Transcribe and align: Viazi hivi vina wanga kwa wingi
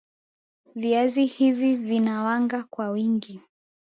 Viazi 0.75 1.25
hivi 1.25 1.75
vina 1.77 2.23
wanga 2.23 2.63
kwa 2.69 2.89
wingi 2.89 3.41